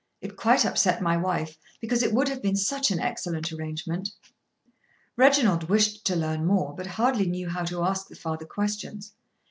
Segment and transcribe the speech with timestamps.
[0.19, 4.09] It quite upset my wife; because it would have been such an excellent arrangement."
[5.15, 9.13] Reginald wished to learn more but hardly knew how to ask the father questions.